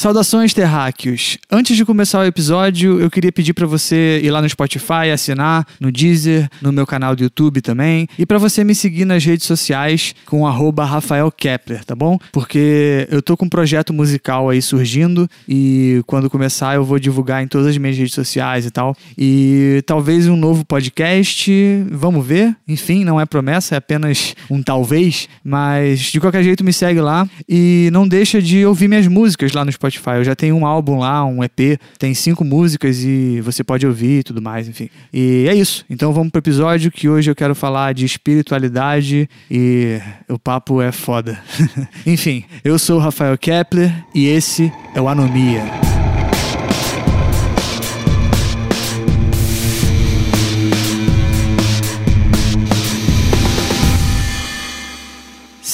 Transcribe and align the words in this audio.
Saudações, 0.00 0.54
terráqueos! 0.54 1.36
Antes 1.50 1.76
de 1.76 1.84
começar 1.84 2.20
o 2.20 2.24
episódio, 2.24 2.98
eu 2.98 3.10
queria 3.10 3.30
pedir 3.30 3.52
para 3.52 3.66
você 3.66 4.18
ir 4.24 4.30
lá 4.30 4.40
no 4.40 4.48
Spotify, 4.48 5.10
assinar, 5.12 5.66
no 5.78 5.92
Deezer, 5.92 6.48
no 6.62 6.72
meu 6.72 6.86
canal 6.86 7.14
do 7.14 7.22
YouTube 7.22 7.60
também, 7.60 8.08
e 8.18 8.24
para 8.24 8.38
você 8.38 8.64
me 8.64 8.74
seguir 8.74 9.04
nas 9.04 9.22
redes 9.22 9.44
sociais 9.44 10.14
com 10.24 10.46
Rafael 10.46 11.30
Kepler, 11.30 11.84
tá 11.84 11.94
bom? 11.94 12.18
Porque 12.32 13.06
eu 13.10 13.20
tô 13.20 13.36
com 13.36 13.44
um 13.44 13.48
projeto 13.50 13.92
musical 13.92 14.48
aí 14.48 14.62
surgindo 14.62 15.28
e 15.46 16.02
quando 16.06 16.30
começar 16.30 16.76
eu 16.76 16.82
vou 16.82 16.98
divulgar 16.98 17.42
em 17.42 17.46
todas 17.46 17.66
as 17.66 17.76
minhas 17.76 17.98
redes 17.98 18.14
sociais 18.14 18.64
e 18.64 18.70
tal. 18.70 18.96
E 19.18 19.82
talvez 19.84 20.26
um 20.28 20.36
novo 20.36 20.64
podcast, 20.64 21.52
vamos 21.90 22.26
ver. 22.26 22.56
Enfim, 22.66 23.04
não 23.04 23.20
é 23.20 23.26
promessa, 23.26 23.74
é 23.74 23.76
apenas 23.76 24.34
um 24.50 24.62
talvez, 24.62 25.28
mas 25.44 26.00
de 26.04 26.18
qualquer 26.18 26.42
jeito 26.42 26.64
me 26.64 26.72
segue 26.72 27.02
lá 27.02 27.28
e 27.46 27.90
não 27.92 28.08
deixa 28.08 28.40
de 28.40 28.64
ouvir 28.64 28.88
minhas 28.88 29.06
músicas 29.06 29.52
lá 29.52 29.62
no 29.62 29.70
Spotify 29.70 29.89
Spotify. 29.90 30.16
Eu 30.16 30.24
já 30.24 30.34
tenho 30.34 30.56
um 30.56 30.66
álbum 30.66 30.98
lá, 30.98 31.24
um 31.24 31.42
EP, 31.42 31.78
tem 31.98 32.14
cinco 32.14 32.44
músicas 32.44 33.02
e 33.02 33.40
você 33.40 33.62
pode 33.62 33.86
ouvir 33.86 34.20
e 34.20 34.22
tudo 34.22 34.40
mais, 34.40 34.68
enfim. 34.68 34.88
E 35.12 35.46
é 35.48 35.54
isso. 35.54 35.84
Então 35.88 36.12
vamos 36.12 36.30
pro 36.30 36.38
episódio 36.38 36.90
que 36.90 37.08
hoje 37.08 37.30
eu 37.30 37.34
quero 37.34 37.54
falar 37.54 37.92
de 37.92 38.04
espiritualidade 38.04 39.28
e 39.50 40.00
o 40.28 40.38
papo 40.38 40.80
é 40.80 40.92
foda. 40.92 41.38
enfim, 42.06 42.44
eu 42.64 42.78
sou 42.78 42.98
o 42.98 43.00
Rafael 43.00 43.36
Kepler 43.36 43.92
e 44.14 44.26
esse 44.26 44.72
é 44.94 45.00
o 45.00 45.08
Anomia. 45.08 45.62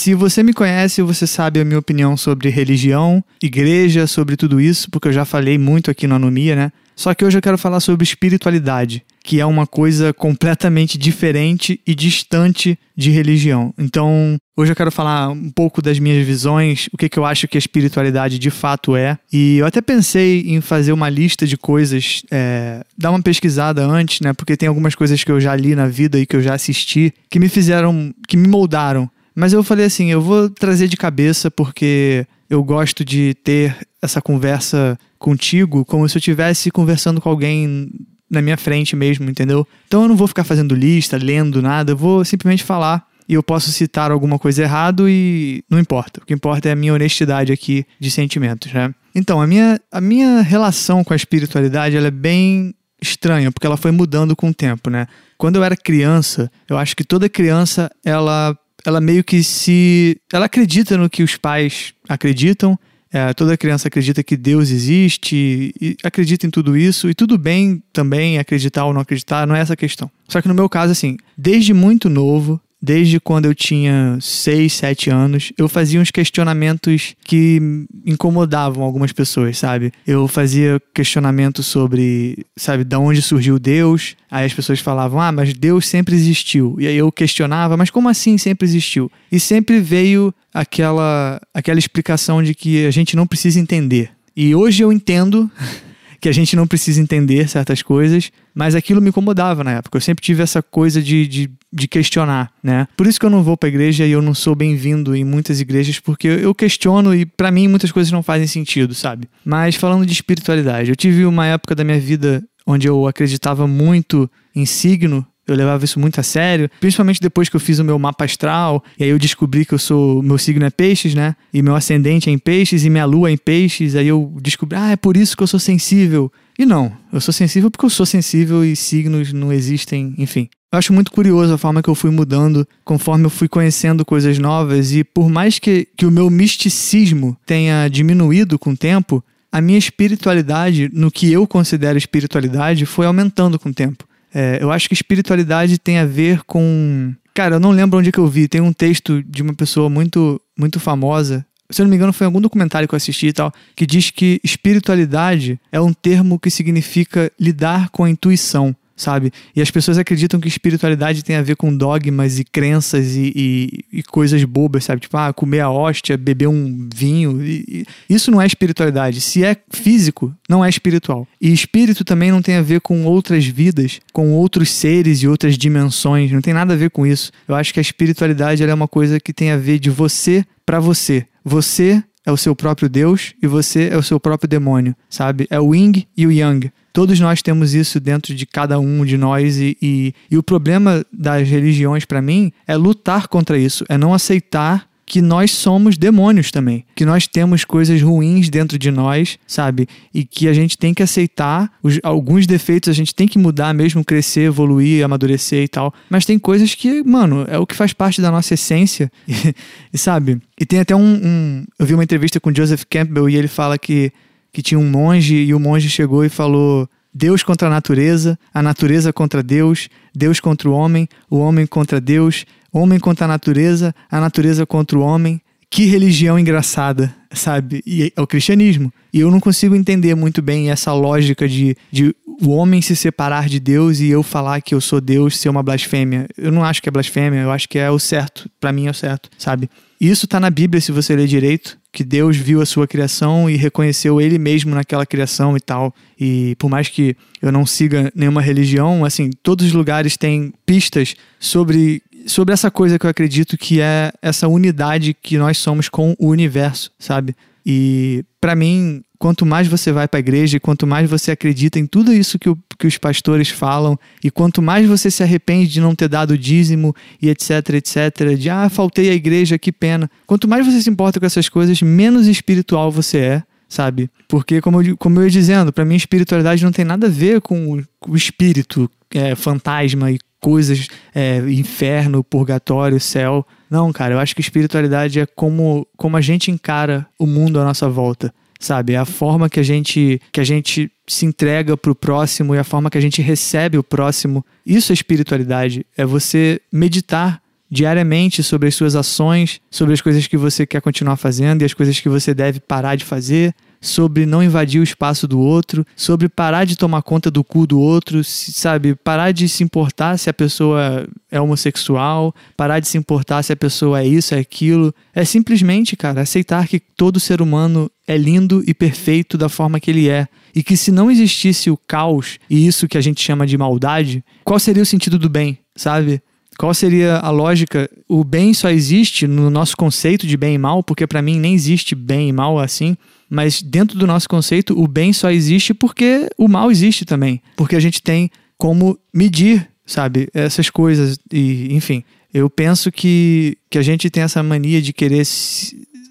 Se 0.06 0.14
você 0.14 0.40
me 0.40 0.52
conhece, 0.52 1.02
você 1.02 1.26
sabe 1.26 1.58
a 1.58 1.64
minha 1.64 1.80
opinião 1.80 2.16
sobre 2.16 2.48
religião, 2.48 3.24
igreja, 3.42 4.06
sobre 4.06 4.36
tudo 4.36 4.60
isso, 4.60 4.88
porque 4.88 5.08
eu 5.08 5.12
já 5.12 5.24
falei 5.24 5.58
muito 5.58 5.90
aqui 5.90 6.06
no 6.06 6.14
Anomia, 6.14 6.54
né? 6.54 6.72
Só 6.94 7.12
que 7.12 7.24
hoje 7.24 7.36
eu 7.36 7.42
quero 7.42 7.58
falar 7.58 7.80
sobre 7.80 8.04
espiritualidade, 8.04 9.04
que 9.24 9.40
é 9.40 9.44
uma 9.44 9.66
coisa 9.66 10.14
completamente 10.14 10.96
diferente 10.96 11.80
e 11.84 11.92
distante 11.92 12.78
de 12.96 13.10
religião. 13.10 13.74
Então, 13.76 14.36
hoje 14.56 14.70
eu 14.70 14.76
quero 14.76 14.92
falar 14.92 15.30
um 15.30 15.50
pouco 15.50 15.82
das 15.82 15.98
minhas 15.98 16.24
visões, 16.24 16.88
o 16.92 16.96
que, 16.96 17.08
que 17.08 17.18
eu 17.18 17.24
acho 17.24 17.48
que 17.48 17.56
a 17.56 17.58
espiritualidade 17.58 18.38
de 18.38 18.48
fato 18.48 18.94
é. 18.94 19.18
E 19.32 19.56
eu 19.56 19.66
até 19.66 19.80
pensei 19.80 20.42
em 20.46 20.60
fazer 20.60 20.92
uma 20.92 21.08
lista 21.08 21.48
de 21.48 21.56
coisas, 21.56 22.22
é, 22.30 22.84
dar 22.96 23.10
uma 23.10 23.20
pesquisada 23.20 23.84
antes, 23.84 24.20
né? 24.20 24.32
Porque 24.32 24.56
tem 24.56 24.68
algumas 24.68 24.94
coisas 24.94 25.24
que 25.24 25.32
eu 25.32 25.40
já 25.40 25.56
li 25.56 25.74
na 25.74 25.88
vida 25.88 26.16
e 26.16 26.24
que 26.24 26.36
eu 26.36 26.42
já 26.42 26.54
assisti 26.54 27.12
que 27.28 27.40
me 27.40 27.48
fizeram, 27.48 28.14
que 28.28 28.36
me 28.36 28.46
moldaram 28.46 29.10
mas 29.36 29.52
eu 29.52 29.62
falei 29.62 29.84
assim, 29.84 30.10
eu 30.10 30.20
vou 30.20 30.48
trazer 30.48 30.88
de 30.88 30.96
cabeça 30.96 31.50
porque 31.50 32.26
eu 32.48 32.64
gosto 32.64 33.04
de 33.04 33.34
ter 33.44 33.76
essa 34.00 34.22
conversa 34.22 34.98
contigo 35.18 35.84
como 35.84 36.08
se 36.08 36.16
eu 36.16 36.20
estivesse 36.20 36.70
conversando 36.70 37.20
com 37.20 37.28
alguém 37.28 37.90
na 38.30 38.40
minha 38.40 38.56
frente 38.56 38.96
mesmo, 38.96 39.28
entendeu? 39.28 39.66
Então 39.86 40.02
eu 40.02 40.08
não 40.08 40.16
vou 40.16 40.26
ficar 40.26 40.42
fazendo 40.42 40.74
lista, 40.74 41.16
lendo 41.16 41.60
nada, 41.60 41.92
eu 41.92 41.96
vou 41.96 42.24
simplesmente 42.24 42.64
falar 42.64 43.06
e 43.28 43.34
eu 43.34 43.42
posso 43.42 43.70
citar 43.70 44.10
alguma 44.10 44.38
coisa 44.38 44.62
errado 44.62 45.08
e 45.08 45.62
não 45.68 45.78
importa. 45.78 46.20
O 46.22 46.26
que 46.26 46.32
importa 46.32 46.68
é 46.68 46.72
a 46.72 46.76
minha 46.76 46.94
honestidade 46.94 47.52
aqui 47.52 47.84
de 48.00 48.10
sentimentos, 48.10 48.72
né? 48.72 48.94
Então, 49.14 49.40
a 49.40 49.46
minha, 49.46 49.80
a 49.90 50.00
minha 50.00 50.40
relação 50.42 51.02
com 51.02 51.12
a 51.12 51.16
espiritualidade 51.16 51.96
ela 51.96 52.06
é 52.06 52.10
bem 52.10 52.74
estranha, 53.00 53.50
porque 53.50 53.66
ela 53.66 53.76
foi 53.76 53.90
mudando 53.90 54.36
com 54.36 54.50
o 54.50 54.54
tempo, 54.54 54.90
né? 54.90 55.06
Quando 55.36 55.56
eu 55.56 55.64
era 55.64 55.76
criança, 55.76 56.50
eu 56.68 56.78
acho 56.78 56.96
que 56.96 57.04
toda 57.04 57.28
criança 57.28 57.90
ela 58.04 58.56
ela 58.86 59.00
meio 59.00 59.24
que 59.24 59.42
se. 59.42 60.16
Ela 60.32 60.46
acredita 60.46 60.96
no 60.96 61.10
que 61.10 61.24
os 61.24 61.36
pais 61.36 61.92
acreditam. 62.08 62.78
É, 63.12 63.32
toda 63.34 63.56
criança 63.56 63.88
acredita 63.88 64.22
que 64.22 64.36
Deus 64.36 64.70
existe 64.70 65.72
e 65.80 65.96
acredita 66.04 66.46
em 66.46 66.50
tudo 66.50 66.76
isso, 66.76 67.08
e 67.08 67.14
tudo 67.14 67.38
bem 67.38 67.82
também 67.92 68.36
acreditar 68.38 68.84
ou 68.84 68.92
não 68.92 69.00
acreditar, 69.00 69.46
não 69.46 69.54
é 69.54 69.60
essa 69.60 69.72
a 69.72 69.76
questão. 69.76 70.10
Só 70.28 70.42
que 70.42 70.48
no 70.48 70.54
meu 70.54 70.68
caso, 70.68 70.92
assim, 70.92 71.16
desde 71.36 71.72
muito 71.72 72.08
novo, 72.10 72.60
desde 72.86 73.18
quando 73.18 73.46
eu 73.46 73.54
tinha 73.54 74.16
6, 74.20 74.72
7 74.72 75.10
anos, 75.10 75.52
eu 75.58 75.68
fazia 75.68 76.00
uns 76.00 76.12
questionamentos 76.12 77.16
que 77.24 77.60
incomodavam 78.04 78.84
algumas 78.84 79.10
pessoas, 79.10 79.58
sabe? 79.58 79.92
Eu 80.06 80.28
fazia 80.28 80.80
questionamentos 80.94 81.66
sobre, 81.66 82.46
sabe, 82.56 82.84
de 82.84 82.94
onde 82.94 83.20
surgiu 83.20 83.58
Deus. 83.58 84.14
Aí 84.30 84.46
as 84.46 84.54
pessoas 84.54 84.78
falavam, 84.78 85.20
ah, 85.20 85.32
mas 85.32 85.52
Deus 85.52 85.88
sempre 85.88 86.14
existiu. 86.14 86.76
E 86.78 86.86
aí 86.86 86.96
eu 86.96 87.10
questionava, 87.10 87.76
mas 87.76 87.90
como 87.90 88.08
assim 88.08 88.38
sempre 88.38 88.64
existiu? 88.64 89.10
E 89.32 89.40
sempre 89.40 89.80
veio 89.80 90.32
aquela, 90.54 91.40
aquela 91.52 91.80
explicação 91.80 92.40
de 92.40 92.54
que 92.54 92.86
a 92.86 92.92
gente 92.92 93.16
não 93.16 93.26
precisa 93.26 93.58
entender. 93.58 94.10
E 94.36 94.54
hoje 94.54 94.84
eu 94.84 94.92
entendo 94.92 95.50
que 96.26 96.30
a 96.30 96.32
gente 96.32 96.56
não 96.56 96.66
precisa 96.66 97.00
entender 97.00 97.48
certas 97.48 97.82
coisas, 97.82 98.32
mas 98.52 98.74
aquilo 98.74 99.00
me 99.00 99.10
incomodava 99.10 99.62
na 99.62 99.74
época. 99.74 99.96
Eu 99.96 100.00
sempre 100.00 100.24
tive 100.24 100.42
essa 100.42 100.60
coisa 100.60 101.00
de, 101.00 101.24
de, 101.24 101.50
de 101.72 101.86
questionar, 101.86 102.50
né? 102.60 102.88
Por 102.96 103.06
isso 103.06 103.20
que 103.20 103.24
eu 103.24 103.30
não 103.30 103.44
vou 103.44 103.56
pra 103.56 103.68
igreja 103.68 104.04
e 104.04 104.10
eu 104.10 104.20
não 104.20 104.34
sou 104.34 104.52
bem-vindo 104.56 105.14
em 105.14 105.22
muitas 105.22 105.60
igrejas, 105.60 106.00
porque 106.00 106.26
eu 106.26 106.52
questiono 106.52 107.14
e 107.14 107.24
para 107.24 107.52
mim 107.52 107.68
muitas 107.68 107.92
coisas 107.92 108.10
não 108.10 108.24
fazem 108.24 108.48
sentido, 108.48 108.92
sabe? 108.92 109.28
Mas 109.44 109.76
falando 109.76 110.04
de 110.04 110.12
espiritualidade, 110.12 110.90
eu 110.90 110.96
tive 110.96 111.24
uma 111.24 111.46
época 111.46 111.76
da 111.76 111.84
minha 111.84 112.00
vida 112.00 112.42
onde 112.66 112.88
eu 112.88 113.06
acreditava 113.06 113.68
muito 113.68 114.28
em 114.52 114.66
signo, 114.66 115.24
eu 115.46 115.54
levava 115.54 115.84
isso 115.84 116.00
muito 116.00 116.18
a 116.20 116.22
sério, 116.22 116.70
principalmente 116.80 117.20
depois 117.20 117.48
que 117.48 117.56
eu 117.56 117.60
fiz 117.60 117.78
o 117.78 117.84
meu 117.84 117.98
mapa 117.98 118.24
astral, 118.24 118.82
e 118.98 119.04
aí 119.04 119.10
eu 119.10 119.18
descobri 119.18 119.64
que 119.64 119.74
eu 119.74 119.78
sou, 119.78 120.22
meu 120.22 120.38
signo 120.38 120.64
é 120.64 120.70
peixes, 120.70 121.14
né? 121.14 121.36
E 121.52 121.62
meu 121.62 121.74
ascendente 121.74 122.28
é 122.28 122.32
em 122.32 122.38
peixes 122.38 122.84
e 122.84 122.90
minha 122.90 123.04
lua 123.04 123.30
é 123.30 123.32
em 123.32 123.36
peixes, 123.36 123.94
aí 123.94 124.08
eu 124.08 124.32
descobri, 124.40 124.76
ah, 124.76 124.90
é 124.90 124.96
por 124.96 125.16
isso 125.16 125.36
que 125.36 125.42
eu 125.42 125.46
sou 125.46 125.60
sensível. 125.60 126.30
E 126.58 126.64
não, 126.64 126.92
eu 127.12 127.20
sou 127.20 127.32
sensível 127.32 127.70
porque 127.70 127.84
eu 127.84 127.90
sou 127.90 128.06
sensível 128.06 128.64
e 128.64 128.74
signos 128.74 129.32
não 129.32 129.52
existem, 129.52 130.14
enfim. 130.18 130.48
Eu 130.72 130.78
acho 130.78 130.92
muito 130.92 131.12
curioso 131.12 131.54
a 131.54 131.58
forma 131.58 131.82
que 131.82 131.88
eu 131.88 131.94
fui 131.94 132.10
mudando 132.10 132.66
conforme 132.84 133.24
eu 133.24 133.30
fui 133.30 133.48
conhecendo 133.48 134.04
coisas 134.04 134.38
novas 134.38 134.92
e 134.92 135.04
por 135.04 135.30
mais 135.30 135.58
que, 135.58 135.86
que 135.96 136.04
o 136.04 136.10
meu 136.10 136.28
misticismo 136.28 137.36
tenha 137.46 137.88
diminuído 137.88 138.58
com 138.58 138.70
o 138.70 138.76
tempo, 138.76 139.22
a 139.52 139.60
minha 139.60 139.78
espiritualidade, 139.78 140.90
no 140.92 141.10
que 141.10 141.32
eu 141.32 141.46
considero 141.46 141.96
espiritualidade, 141.96 142.84
foi 142.84 143.06
aumentando 143.06 143.58
com 143.58 143.68
o 143.68 143.74
tempo. 143.74 144.04
É, 144.38 144.58
eu 144.60 144.70
acho 144.70 144.86
que 144.86 144.92
espiritualidade 144.92 145.78
tem 145.78 145.96
a 145.96 146.04
ver 146.04 146.42
com. 146.44 147.14
Cara, 147.32 147.54
eu 147.54 147.60
não 147.60 147.70
lembro 147.70 147.98
onde 147.98 148.12
que 148.12 148.18
eu 148.18 148.26
vi. 148.26 148.46
Tem 148.46 148.60
um 148.60 148.70
texto 148.70 149.22
de 149.22 149.40
uma 149.40 149.54
pessoa 149.54 149.88
muito, 149.88 150.38
muito 150.54 150.78
famosa. 150.78 151.46
Se 151.70 151.80
eu 151.80 151.84
não 151.84 151.90
me 151.90 151.96
engano, 151.96 152.12
foi 152.12 152.26
em 152.26 152.28
algum 152.28 152.40
documentário 152.40 152.86
que 152.86 152.94
eu 152.94 152.98
assisti 152.98 153.28
e 153.28 153.32
tal, 153.32 153.50
que 153.74 153.86
diz 153.86 154.10
que 154.10 154.38
espiritualidade 154.44 155.58
é 155.72 155.80
um 155.80 155.90
termo 155.90 156.38
que 156.38 156.50
significa 156.50 157.32
lidar 157.40 157.88
com 157.88 158.04
a 158.04 158.10
intuição 158.10 158.76
sabe? 158.96 159.30
E 159.54 159.60
as 159.60 159.70
pessoas 159.70 159.98
acreditam 159.98 160.40
que 160.40 160.48
espiritualidade 160.48 161.22
tem 161.22 161.36
a 161.36 161.42
ver 161.42 161.56
com 161.56 161.76
dogmas 161.76 162.38
e 162.38 162.44
crenças 162.44 163.14
e, 163.14 163.32
e, 163.36 163.98
e 163.98 164.02
coisas 164.02 164.42
bobas, 164.44 164.84
sabe? 164.84 165.02
Tipo, 165.02 165.16
ah, 165.18 165.32
comer 165.32 165.60
a 165.60 165.70
hóstia, 165.70 166.16
beber 166.16 166.48
um 166.48 166.88
vinho. 166.94 167.44
E, 167.44 167.84
isso 168.08 168.30
não 168.30 168.40
é 168.40 168.46
espiritualidade. 168.46 169.20
Se 169.20 169.44
é 169.44 169.56
físico, 169.70 170.34
não 170.48 170.64
é 170.64 170.68
espiritual. 170.68 171.28
E 171.40 171.52
espírito 171.52 172.04
também 172.04 172.32
não 172.32 172.40
tem 172.40 172.56
a 172.56 172.62
ver 172.62 172.80
com 172.80 173.04
outras 173.04 173.44
vidas, 173.44 174.00
com 174.12 174.32
outros 174.32 174.70
seres 174.70 175.22
e 175.22 175.28
outras 175.28 175.58
dimensões. 175.58 176.32
Não 176.32 176.40
tem 176.40 176.54
nada 176.54 176.72
a 176.72 176.76
ver 176.76 176.90
com 176.90 177.06
isso. 177.06 177.30
Eu 177.46 177.54
acho 177.54 177.74
que 177.74 177.80
a 177.80 177.82
espiritualidade 177.82 178.62
é 178.62 178.74
uma 178.74 178.88
coisa 178.88 179.20
que 179.20 179.32
tem 179.32 179.50
a 179.50 179.56
ver 179.56 179.78
de 179.78 179.90
você 179.90 180.44
para 180.64 180.80
você. 180.80 181.26
Você 181.44 182.02
é 182.26 182.32
o 182.32 182.36
seu 182.36 182.56
próprio 182.56 182.88
Deus 182.88 183.34
e 183.40 183.46
você 183.46 183.88
é 183.92 183.96
o 183.96 184.02
seu 184.02 184.18
próprio 184.18 184.48
demônio, 184.48 184.96
sabe? 185.08 185.46
É 185.48 185.60
o 185.60 185.72
yin 185.72 186.04
e 186.16 186.26
o 186.26 186.32
yang. 186.32 186.72
Todos 186.96 187.20
nós 187.20 187.42
temos 187.42 187.74
isso 187.74 188.00
dentro 188.00 188.34
de 188.34 188.46
cada 188.46 188.80
um 188.80 189.04
de 189.04 189.18
nós, 189.18 189.58
e, 189.58 189.76
e, 189.82 190.14
e 190.30 190.38
o 190.38 190.42
problema 190.42 191.04
das 191.12 191.46
religiões, 191.46 192.06
para 192.06 192.22
mim, 192.22 192.50
é 192.66 192.74
lutar 192.74 193.28
contra 193.28 193.58
isso, 193.58 193.84
é 193.86 193.98
não 193.98 194.14
aceitar 194.14 194.88
que 195.04 195.20
nós 195.20 195.50
somos 195.50 195.98
demônios 195.98 196.50
também, 196.50 196.86
que 196.94 197.04
nós 197.04 197.26
temos 197.26 197.66
coisas 197.66 198.00
ruins 198.00 198.48
dentro 198.48 198.78
de 198.78 198.90
nós, 198.90 199.38
sabe? 199.46 199.86
E 200.14 200.24
que 200.24 200.48
a 200.48 200.54
gente 200.54 200.78
tem 200.78 200.94
que 200.94 201.02
aceitar 201.02 201.70
os, 201.82 202.00
alguns 202.02 202.46
defeitos, 202.46 202.88
a 202.88 202.94
gente 202.94 203.14
tem 203.14 203.28
que 203.28 203.38
mudar 203.38 203.74
mesmo, 203.74 204.02
crescer, 204.02 204.44
evoluir, 204.46 205.04
amadurecer 205.04 205.64
e 205.64 205.68
tal. 205.68 205.92
Mas 206.08 206.24
tem 206.24 206.38
coisas 206.38 206.74
que, 206.74 207.02
mano, 207.04 207.44
é 207.46 207.58
o 207.58 207.66
que 207.66 207.76
faz 207.76 207.92
parte 207.92 208.22
da 208.22 208.30
nossa 208.30 208.54
essência, 208.54 209.12
e, 209.28 209.54
e 209.92 209.98
sabe? 209.98 210.40
E 210.58 210.64
tem 210.64 210.80
até 210.80 210.96
um, 210.96 211.20
um, 211.22 211.64
Eu 211.78 211.84
vi 211.84 211.92
uma 211.92 212.04
entrevista 212.04 212.40
com 212.40 212.54
Joseph 212.54 212.84
Campbell 212.88 213.28
e 213.28 213.36
ele 213.36 213.48
fala 213.48 213.76
que 213.78 214.10
que 214.56 214.62
tinha 214.62 214.78
um 214.78 214.88
monge 214.88 215.34
e 215.34 215.52
o 215.52 215.60
monge 215.60 215.90
chegou 215.90 216.24
e 216.24 216.30
falou: 216.30 216.88
Deus 217.12 217.42
contra 217.42 217.68
a 217.68 217.70
natureza, 217.70 218.38
a 218.54 218.62
natureza 218.62 219.12
contra 219.12 219.42
Deus, 219.42 219.90
Deus 220.14 220.40
contra 220.40 220.66
o 220.66 220.72
homem, 220.72 221.06
o 221.28 221.36
homem 221.36 221.66
contra 221.66 222.00
Deus, 222.00 222.46
homem 222.72 222.98
contra 222.98 223.26
a 223.26 223.28
natureza, 223.28 223.94
a 224.10 224.18
natureza 224.18 224.64
contra 224.64 224.98
o 224.98 225.02
homem. 225.02 225.42
Que 225.68 225.84
religião 225.84 226.38
engraçada, 226.38 227.14
sabe? 227.32 227.82
E 227.86 228.10
é 228.16 228.22
o 228.22 228.26
cristianismo. 228.26 228.90
E 229.12 229.20
eu 229.20 229.30
não 229.30 229.40
consigo 229.40 229.74
entender 229.74 230.14
muito 230.14 230.40
bem 230.40 230.70
essa 230.70 230.94
lógica 230.94 231.46
de, 231.46 231.76
de 231.92 232.16
o 232.40 232.48
homem 232.48 232.80
se 232.80 232.96
separar 232.96 233.50
de 233.50 233.60
Deus 233.60 234.00
e 234.00 234.08
eu 234.08 234.22
falar 234.22 234.62
que 234.62 234.74
eu 234.74 234.80
sou 234.80 235.02
Deus 235.02 235.36
ser 235.36 235.50
uma 235.50 235.62
blasfêmia. 235.62 236.26
Eu 236.38 236.50
não 236.50 236.64
acho 236.64 236.80
que 236.80 236.88
é 236.88 236.92
blasfêmia, 236.92 237.40
eu 237.40 237.50
acho 237.50 237.68
que 237.68 237.78
é 237.78 237.90
o 237.90 237.98
certo. 237.98 238.48
Para 238.58 238.72
mim 238.72 238.86
é 238.86 238.90
o 238.90 238.94
certo, 238.94 239.28
sabe? 239.36 239.68
Isso 240.00 240.26
está 240.26 240.38
na 240.38 240.50
Bíblia, 240.50 240.80
se 240.80 240.92
você 240.92 241.16
ler 241.16 241.26
direito, 241.26 241.78
que 241.90 242.04
Deus 242.04 242.36
viu 242.36 242.60
a 242.60 242.66
sua 242.66 242.86
criação 242.86 243.48
e 243.48 243.56
reconheceu 243.56 244.20
ele 244.20 244.38
mesmo 244.38 244.74
naquela 244.74 245.06
criação 245.06 245.56
e 245.56 245.60
tal. 245.60 245.94
E 246.20 246.54
por 246.58 246.68
mais 246.68 246.88
que 246.88 247.16
eu 247.40 247.50
não 247.50 247.64
siga 247.64 248.12
nenhuma 248.14 248.42
religião, 248.42 249.04
assim, 249.04 249.30
todos 249.42 249.66
os 249.66 249.72
lugares 249.72 250.16
têm 250.16 250.52
pistas 250.66 251.16
sobre 251.40 252.02
sobre 252.26 252.52
essa 252.52 252.70
coisa 252.72 252.98
que 252.98 253.06
eu 253.06 253.10
acredito 253.10 253.56
que 253.56 253.80
é 253.80 254.12
essa 254.20 254.48
unidade 254.48 255.14
que 255.14 255.38
nós 255.38 255.58
somos 255.58 255.88
com 255.88 256.14
o 256.18 256.28
universo, 256.28 256.90
sabe? 256.98 257.36
E 257.64 258.24
para 258.40 258.56
mim, 258.56 259.02
quanto 259.18 259.46
mais 259.46 259.68
você 259.68 259.92
vai 259.92 260.06
para 260.06 260.18
a 260.18 260.20
igreja, 260.20 260.60
quanto 260.60 260.86
mais 260.86 261.08
você 261.08 261.30
acredita 261.30 261.78
em 261.78 261.86
tudo 261.86 262.12
isso 262.12 262.38
que, 262.38 262.48
o, 262.48 262.58
que 262.78 262.86
os 262.86 262.98
pastores 262.98 263.48
falam, 263.48 263.98
e 264.22 264.30
quanto 264.30 264.62
mais 264.62 264.86
você 264.86 265.10
se 265.10 265.22
arrepende 265.22 265.68
de 265.68 265.80
não 265.80 265.94
ter 265.94 266.08
dado 266.08 266.36
dízimo 266.36 266.94
e 267.20 267.28
etc, 267.28 267.50
etc, 267.74 268.36
de 268.38 268.50
ah, 268.50 268.68
faltei 268.68 269.10
à 269.10 269.14
igreja, 269.14 269.58
que 269.58 269.72
pena. 269.72 270.10
Quanto 270.26 270.48
mais 270.48 270.66
você 270.66 270.82
se 270.82 270.90
importa 270.90 271.18
com 271.18 271.26
essas 271.26 271.48
coisas, 271.48 271.80
menos 271.82 272.26
espiritual 272.26 272.90
você 272.90 273.18
é 273.18 273.42
sabe? 273.68 274.08
Porque, 274.28 274.60
como 274.60 274.80
eu, 274.80 274.96
como 274.96 275.18
eu 275.18 275.24
ia 275.24 275.30
dizendo, 275.30 275.72
para 275.72 275.84
mim, 275.84 275.96
espiritualidade 275.96 276.64
não 276.64 276.70
tem 276.70 276.84
nada 276.84 277.08
a 277.08 277.10
ver 277.10 277.40
com 277.40 277.74
o, 277.74 277.82
o 278.08 278.16
espírito, 278.16 278.88
é, 279.12 279.34
fantasma 279.34 280.10
e 280.10 280.18
coisas, 280.40 280.88
é, 281.14 281.38
inferno, 281.50 282.22
purgatório, 282.22 283.00
céu. 283.00 283.46
Não, 283.70 283.92
cara, 283.92 284.14
eu 284.14 284.20
acho 284.20 284.34
que 284.34 284.40
espiritualidade 284.40 285.18
é 285.18 285.26
como, 285.26 285.86
como 285.96 286.16
a 286.16 286.20
gente 286.20 286.50
encara 286.50 287.06
o 287.18 287.26
mundo 287.26 287.58
à 287.60 287.64
nossa 287.64 287.88
volta, 287.88 288.32
sabe? 288.58 288.94
É 288.94 288.96
a 288.96 289.04
forma 289.04 289.48
que 289.48 289.60
a 289.60 289.62
gente, 289.62 290.20
que 290.32 290.40
a 290.40 290.44
gente 290.44 290.90
se 291.06 291.24
entrega 291.24 291.76
pro 291.76 291.94
próximo 291.94 292.54
e 292.54 292.58
a 292.58 292.64
forma 292.64 292.90
que 292.90 292.98
a 292.98 293.00
gente 293.00 293.22
recebe 293.22 293.78
o 293.78 293.84
próximo. 293.84 294.44
Isso 294.64 294.92
é 294.92 294.94
espiritualidade. 294.94 295.86
É 295.96 296.04
você 296.04 296.60
meditar 296.72 297.40
diariamente 297.70 298.42
sobre 298.42 298.68
as 298.68 298.74
suas 298.74 298.94
ações, 298.94 299.60
sobre 299.70 299.94
as 299.94 300.00
coisas 300.00 300.26
que 300.26 300.36
você 300.36 300.66
quer 300.66 300.80
continuar 300.80 301.16
fazendo 301.16 301.62
e 301.62 301.64
as 301.64 301.74
coisas 301.74 301.98
que 301.98 302.08
você 302.08 302.32
deve 302.32 302.60
parar 302.60 302.96
de 302.96 303.04
fazer, 303.04 303.54
sobre 303.80 304.26
não 304.26 304.42
invadir 304.42 304.80
o 304.80 304.84
espaço 304.84 305.26
do 305.26 305.38
outro, 305.38 305.86
sobre 305.94 306.28
parar 306.28 306.64
de 306.64 306.76
tomar 306.76 307.02
conta 307.02 307.30
do 307.30 307.44
cu 307.44 307.66
do 307.66 307.80
outro, 307.80 308.22
sabe? 308.24 308.94
Parar 308.94 309.32
de 309.32 309.48
se 309.48 309.62
importar 309.62 310.18
se 310.18 310.28
a 310.30 310.34
pessoa 310.34 311.06
é 311.30 311.40
homossexual, 311.40 312.34
parar 312.56 312.80
de 312.80 312.88
se 312.88 312.98
importar 312.98 313.42
se 313.42 313.52
a 313.52 313.56
pessoa 313.56 314.00
é 314.00 314.06
isso, 314.06 314.34
é 314.34 314.38
aquilo. 314.38 314.94
É 315.14 315.24
simplesmente, 315.24 315.96
cara, 315.96 316.22
aceitar 316.22 316.66
que 316.66 316.80
todo 316.80 317.20
ser 317.20 317.40
humano 317.42 317.90
é 318.06 318.16
lindo 318.16 318.62
e 318.66 318.72
perfeito 318.72 319.36
da 319.36 319.48
forma 319.48 319.80
que 319.80 319.90
ele 319.90 320.08
é. 320.08 320.26
E 320.54 320.62
que 320.62 320.76
se 320.76 320.90
não 320.90 321.10
existisse 321.10 321.70
o 321.70 321.76
caos 321.76 322.38
e 322.48 322.66
isso 322.66 322.88
que 322.88 322.96
a 322.96 323.00
gente 323.00 323.20
chama 323.20 323.46
de 323.46 323.58
maldade, 323.58 324.24
qual 324.44 324.58
seria 324.58 324.82
o 324.82 324.86
sentido 324.86 325.18
do 325.18 325.28
bem, 325.28 325.58
sabe? 325.74 326.22
Qual 326.58 326.72
seria 326.72 327.18
a 327.18 327.30
lógica? 327.30 327.90
O 328.08 328.24
bem 328.24 328.54
só 328.54 328.70
existe 328.70 329.26
no 329.26 329.50
nosso 329.50 329.76
conceito 329.76 330.26
de 330.26 330.36
bem 330.36 330.54
e 330.54 330.58
mal, 330.58 330.82
porque 330.82 331.06
para 331.06 331.20
mim 331.20 331.38
nem 331.38 331.54
existe 331.54 331.94
bem 331.94 332.30
e 332.30 332.32
mal 332.32 332.58
assim. 332.58 332.96
Mas 333.28 333.62
dentro 333.62 333.98
do 333.98 334.06
nosso 334.06 334.28
conceito, 334.28 334.78
o 334.80 334.86
bem 334.86 335.12
só 335.12 335.30
existe 335.30 335.74
porque 335.74 336.28
o 336.38 336.48
mal 336.48 336.70
existe 336.70 337.04
também. 337.04 337.42
Porque 337.56 337.76
a 337.76 337.80
gente 337.80 338.02
tem 338.02 338.30
como 338.56 338.98
medir, 339.12 339.68
sabe, 339.84 340.28
essas 340.32 340.70
coisas. 340.70 341.18
E, 341.32 341.74
enfim, 341.74 342.04
eu 342.32 342.48
penso 342.48 342.90
que, 342.92 343.58
que 343.68 343.78
a 343.78 343.82
gente 343.82 344.08
tem 344.10 344.22
essa 344.22 344.42
mania 344.42 344.80
de 344.80 344.92
querer, 344.92 345.24